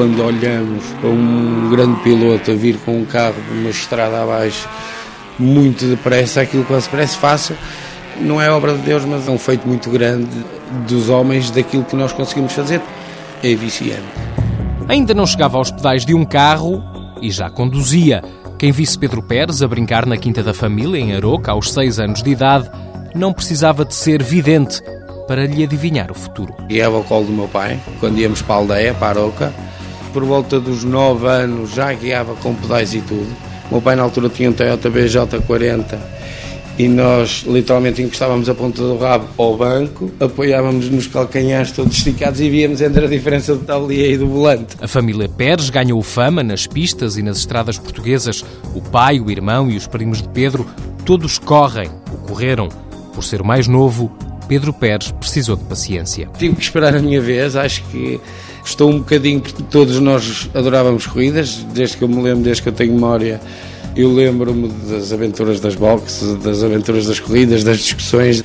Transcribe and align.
quando 0.00 0.24
olhamos 0.24 0.82
para 0.98 1.10
um 1.10 1.68
grande 1.68 2.00
piloto 2.00 2.50
a 2.50 2.54
vir 2.54 2.78
com 2.86 3.00
um 3.00 3.04
carro 3.04 3.34
de 3.34 3.58
uma 3.58 3.68
estrada 3.68 4.22
abaixo 4.22 4.66
muito 5.38 5.84
depressa, 5.84 6.40
aquilo 6.40 6.64
quase 6.64 6.88
parece 6.88 7.18
fácil, 7.18 7.54
não 8.18 8.40
é 8.40 8.50
obra 8.50 8.72
de 8.72 8.80
Deus, 8.80 9.04
mas 9.04 9.28
é 9.28 9.30
um 9.30 9.38
feito 9.38 9.68
muito 9.68 9.90
grande 9.90 10.30
dos 10.88 11.10
homens 11.10 11.50
daquilo 11.50 11.84
que 11.84 11.96
nós 11.96 12.14
conseguimos 12.14 12.54
fazer. 12.54 12.80
É 13.42 13.54
viciante. 13.54 14.29
Ainda 14.90 15.14
não 15.14 15.24
chegava 15.24 15.56
aos 15.56 15.70
pedais 15.70 16.04
de 16.04 16.16
um 16.16 16.24
carro 16.24 16.82
e 17.22 17.30
já 17.30 17.48
conduzia. 17.48 18.24
Quem 18.58 18.72
visse 18.72 18.98
Pedro 18.98 19.22
Pérez 19.22 19.62
a 19.62 19.68
brincar 19.68 20.04
na 20.04 20.16
Quinta 20.16 20.42
da 20.42 20.52
Família, 20.52 20.98
em 20.98 21.14
Aroca, 21.14 21.52
aos 21.52 21.72
seis 21.72 22.00
anos 22.00 22.24
de 22.24 22.30
idade, 22.30 22.68
não 23.14 23.32
precisava 23.32 23.84
de 23.84 23.94
ser 23.94 24.20
vidente 24.20 24.82
para 25.28 25.46
lhe 25.46 25.62
adivinhar 25.62 26.10
o 26.10 26.14
futuro. 26.14 26.52
Guiava 26.66 26.96
ao 26.96 27.04
colo 27.04 27.26
do 27.26 27.32
meu 27.32 27.46
pai, 27.46 27.78
quando 28.00 28.18
íamos 28.18 28.42
para 28.42 28.56
a 28.56 28.58
aldeia, 28.58 28.92
para 28.92 29.20
Aroca, 29.20 29.54
por 30.12 30.24
volta 30.24 30.58
dos 30.58 30.82
9 30.82 31.24
anos 31.24 31.70
já 31.72 31.92
guiava 31.92 32.34
com 32.42 32.52
pedais 32.52 32.92
e 32.92 33.00
tudo. 33.00 33.32
O 33.68 33.74
meu 33.74 33.80
pai 33.80 33.94
na 33.94 34.02
altura 34.02 34.28
tinha 34.28 34.50
um 34.50 34.52
Toyota 34.52 34.90
BJ40 34.90 35.98
e 36.80 36.88
nós 36.88 37.44
literalmente 37.46 38.00
encostávamos 38.00 38.48
a 38.48 38.54
ponta 38.54 38.80
do 38.80 38.96
rabo 38.96 39.28
ao 39.36 39.54
banco, 39.54 40.10
apoiávamos 40.18 40.88
nos 40.88 41.06
calcanhares 41.06 41.72
todos 41.72 41.94
esticados 41.94 42.40
e 42.40 42.48
víamos 42.48 42.80
entre 42.80 43.04
a 43.04 43.08
diferença 43.08 43.54
do 43.54 43.62
tablier 43.66 44.12
e 44.12 44.16
do 44.16 44.26
volante. 44.26 44.76
A 44.80 44.88
família 44.88 45.28
Pérez 45.28 45.68
ganhou 45.68 46.02
fama 46.02 46.42
nas 46.42 46.66
pistas 46.66 47.18
e 47.18 47.22
nas 47.22 47.36
estradas 47.36 47.78
portuguesas. 47.78 48.42
O 48.74 48.80
pai, 48.80 49.20
o 49.20 49.30
irmão 49.30 49.70
e 49.70 49.76
os 49.76 49.86
primos 49.86 50.22
de 50.22 50.28
Pedro, 50.30 50.66
todos 51.04 51.38
correm, 51.38 51.90
ou 52.10 52.16
correram. 52.26 52.70
Por 53.12 53.22
ser 53.22 53.42
o 53.42 53.44
mais 53.44 53.68
novo, 53.68 54.10
Pedro 54.48 54.72
Pérez 54.72 55.12
precisou 55.12 55.56
de 55.56 55.64
paciência. 55.64 56.30
Tive 56.38 56.56
que 56.56 56.62
esperar 56.62 56.96
a 56.96 57.02
minha 57.02 57.20
vez, 57.20 57.56
acho 57.56 57.82
que 57.90 58.18
custou 58.62 58.88
um 58.88 59.00
bocadinho, 59.00 59.42
porque 59.42 59.62
todos 59.64 60.00
nós 60.00 60.48
adorávamos 60.54 61.06
corridas, 61.06 61.56
desde 61.74 61.98
que 61.98 62.04
eu 62.04 62.08
me 62.08 62.22
lembro, 62.22 62.42
desde 62.42 62.62
que 62.62 62.70
eu 62.70 62.72
tenho 62.72 62.94
memória. 62.94 63.38
Eu 63.96 64.12
lembro-me 64.12 64.68
das 64.88 65.12
aventuras 65.12 65.58
das 65.60 65.74
boxes, 65.74 66.36
das 66.36 66.62
aventuras 66.62 67.06
das 67.06 67.18
corridas, 67.18 67.64
das 67.64 67.78
discussões. 67.78 68.44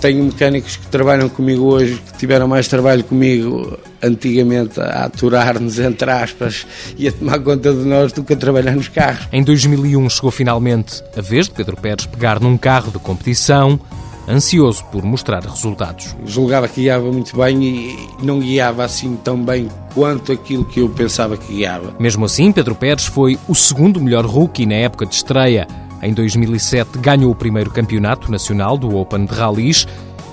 Tenho 0.00 0.24
mecânicos 0.24 0.76
que 0.76 0.86
trabalham 0.88 1.28
comigo 1.28 1.64
hoje, 1.64 1.94
que 1.94 2.18
tiveram 2.18 2.46
mais 2.46 2.68
trabalho 2.68 3.02
comigo 3.04 3.78
antigamente 4.02 4.80
a 4.80 5.04
aturar-nos, 5.04 5.78
entre 5.78 6.10
aspas, 6.10 6.66
e 6.98 7.08
a 7.08 7.12
tomar 7.12 7.38
conta 7.38 7.72
de 7.72 7.84
nós 7.84 8.12
do 8.12 8.22
que 8.22 8.34
a 8.34 8.36
trabalhar 8.36 8.72
nos 8.72 8.88
carros. 8.88 9.28
Em 9.32 9.42
2001 9.42 10.10
chegou 10.10 10.30
finalmente 10.30 11.02
a 11.16 11.20
vez 11.20 11.46
de 11.46 11.54
Pedro 11.54 11.76
Pérez 11.76 12.04
pegar 12.06 12.40
num 12.40 12.58
carro 12.58 12.90
de 12.90 12.98
competição 12.98 13.80
ansioso 14.28 14.84
por 14.86 15.02
mostrar 15.04 15.44
resultados. 15.44 16.16
Julgava 16.24 16.68
que 16.68 16.82
guiava 16.82 17.10
muito 17.10 17.36
bem 17.36 17.62
e 17.62 18.08
não 18.22 18.40
guiava 18.40 18.84
assim 18.84 19.16
tão 19.16 19.42
bem 19.42 19.68
quanto 19.94 20.32
aquilo 20.32 20.64
que 20.64 20.80
eu 20.80 20.88
pensava 20.88 21.36
que 21.36 21.52
guiava. 21.52 21.94
Mesmo 21.98 22.24
assim, 22.24 22.52
Pedro 22.52 22.74
Pérez 22.74 23.06
foi 23.06 23.38
o 23.48 23.54
segundo 23.54 24.00
melhor 24.00 24.24
rookie 24.24 24.66
na 24.66 24.74
época 24.74 25.06
de 25.06 25.14
estreia. 25.14 25.66
Em 26.02 26.12
2007 26.12 26.98
ganhou 26.98 27.30
o 27.30 27.34
primeiro 27.34 27.70
campeonato 27.70 28.30
nacional 28.30 28.76
do 28.76 28.96
Open 28.96 29.24
de 29.24 29.32
Rallys 29.32 29.86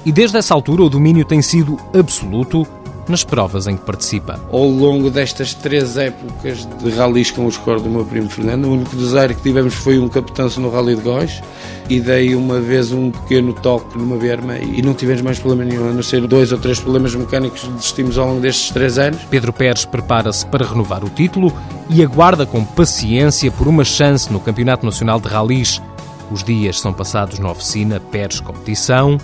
e 0.05 0.11
desde 0.11 0.37
essa 0.37 0.53
altura 0.53 0.83
o 0.83 0.89
domínio 0.89 1.25
tem 1.25 1.41
sido 1.41 1.77
absoluto 1.93 2.65
nas 3.09 3.23
provas 3.23 3.67
em 3.67 3.75
que 3.75 3.83
participa. 3.83 4.39
Ao 4.51 4.67
longo 4.67 5.09
destas 5.09 5.53
três 5.53 5.97
épocas 5.97 6.67
de 6.81 6.89
ralis 6.91 7.31
com 7.31 7.45
o 7.45 7.51
score 7.51 7.81
do 7.81 7.89
meu 7.89 8.05
primo 8.05 8.29
Fernando, 8.29 8.65
o 8.65 8.73
único 8.73 8.95
desaire 8.95 9.33
que 9.33 9.41
tivemos 9.41 9.73
foi 9.73 9.99
um 9.99 10.07
capitão 10.07 10.49
no 10.57 10.69
Rally 10.69 10.95
de 10.95 11.01
Góis 11.01 11.41
e 11.89 11.99
dei 11.99 12.35
uma 12.35 12.59
vez 12.59 12.91
um 12.91 13.11
pequeno 13.11 13.53
toque 13.53 13.97
numa 13.97 14.15
berma 14.15 14.57
e 14.57 14.81
não 14.81 14.93
tivemos 14.93 15.21
mais 15.21 15.39
problema 15.39 15.69
nenhum, 15.69 15.89
a 15.89 15.91
não 15.91 16.03
ser 16.03 16.25
dois 16.27 16.51
ou 16.51 16.59
três 16.59 16.79
problemas 16.79 17.15
mecânicos 17.15 17.61
que 17.61 17.69
desistimos 17.69 18.17
ao 18.17 18.27
longo 18.27 18.41
destes 18.41 18.69
três 18.69 18.97
anos. 18.97 19.21
Pedro 19.29 19.51
Pérez 19.51 19.85
prepara-se 19.85 20.45
para 20.45 20.65
renovar 20.65 21.03
o 21.03 21.09
título 21.09 21.51
e 21.89 22.03
aguarda 22.03 22.45
com 22.45 22.63
paciência 22.63 23.51
por 23.51 23.67
uma 23.67 23.83
chance 23.83 24.31
no 24.31 24.39
Campeonato 24.39 24.85
Nacional 24.85 25.19
de 25.19 25.27
Ralis. 25.27 25.81
Os 26.31 26.43
dias 26.43 26.79
são 26.79 26.93
passados 26.93 27.39
na 27.39 27.49
oficina 27.49 27.99
Pérez 27.99 28.39
Competição 28.39 29.17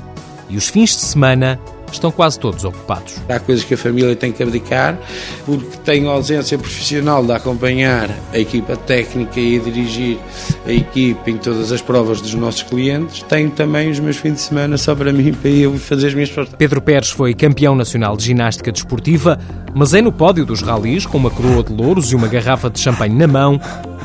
e 0.50 0.57
os 0.57 0.68
fins 0.68 0.91
de 0.91 1.01
semana 1.01 1.59
estão 1.91 2.12
quase 2.12 2.40
todos 2.40 2.63
ocupados. 2.63 3.16
Há 3.29 3.40
coisas 3.40 3.63
que 3.63 3.73
a 3.73 3.78
família 3.78 4.16
tem 4.16 4.31
que 4.31 4.41
abdicar, 4.44 4.97
porque 5.46 5.78
tenho 5.84 6.09
ausência 6.09 6.57
profissional 6.57 7.25
de 7.25 7.31
acompanhar 7.31 8.09
a 8.34 8.38
equipa 8.38 8.75
técnica 8.75 9.40
e 9.40 9.59
dirigir 9.59 10.18
a 10.66 10.72
equipa 10.72 11.29
em 11.29 11.38
todas 11.38 11.72
as 11.72 11.81
provas 11.81 12.22
dos 12.22 12.34
nossos 12.34 12.63
clientes. 12.63 13.24
Tenho 13.24 13.50
também 13.51 13.90
os 13.90 14.00
meus 14.00 14.18
fins 14.18 14.34
de 14.34 14.41
semana 14.41 14.78
só 14.78 14.95
para 14.95 15.12
mim, 15.12 15.34
para 15.34 15.50
eu 15.50 15.78
fazer 15.78 16.07
as 16.07 16.13
minhas 16.13 16.29
provas. 16.29 16.53
Pedro 16.57 16.81
Pérez 16.81 17.09
foi 17.09 17.34
campeão 17.34 17.75
nacional 17.75 18.18
de 18.18 18.25
ginástica 18.25 18.72
desportiva, 18.72 19.40
mas 19.74 19.94
é 19.94 20.01
no 20.01 20.12
pódio 20.12 20.45
dos 20.45 20.62
ralis, 20.62 21.06
com 21.06 21.18
uma 21.18 21.29
coroa 21.29 21.63
de 21.63 21.74
louros 21.74 22.12
e 22.12 22.16
uma 22.16 22.28
garrafa 22.28 22.69
de 22.69 22.79
champanhe 22.79 23.16
na 23.16 23.28
mão, 23.28 23.59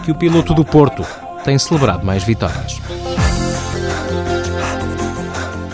que 0.05 0.11
o 0.11 0.15
piloto 0.15 0.55
do 0.55 0.65
Porto 0.65 1.05
tem 1.45 1.59
celebrado 1.59 2.05
mais 2.05 2.23
vitórias. 2.25 2.81